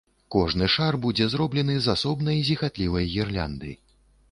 Кожны 0.35 0.69
шар 0.75 0.97
будзе 1.03 1.27
зроблены 1.33 1.75
з 1.87 1.93
асобнай 1.95 2.41
зіхатлівай 2.49 3.09
гірлянды. 3.15 3.71